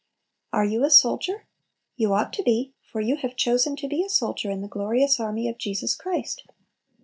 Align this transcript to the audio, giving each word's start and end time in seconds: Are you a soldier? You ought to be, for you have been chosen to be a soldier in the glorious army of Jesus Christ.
Are 0.51 0.65
you 0.65 0.83
a 0.83 0.89
soldier? 0.89 1.45
You 1.95 2.11
ought 2.11 2.33
to 2.33 2.41
be, 2.41 2.73
for 2.81 3.01
you 3.01 3.17
have 3.17 3.31
been 3.33 3.37
chosen 3.37 3.75
to 3.75 3.87
be 3.87 4.03
a 4.03 4.09
soldier 4.09 4.49
in 4.49 4.61
the 4.61 4.67
glorious 4.67 5.19
army 5.19 5.47
of 5.47 5.59
Jesus 5.59 5.93
Christ. 5.93 6.41